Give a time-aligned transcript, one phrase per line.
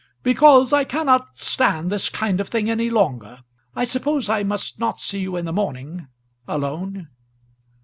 [0.23, 3.43] "Because I cannot stand this kind of thing any longer.
[3.75, 6.07] I suppose I must not see you in the morning,
[6.47, 7.09] alone?"